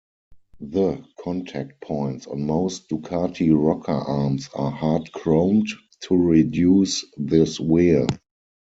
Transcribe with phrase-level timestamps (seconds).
[0.67, 5.69] The contact points on most Ducati rocker arms are hard-chromed
[6.05, 8.07] to reduce this wear.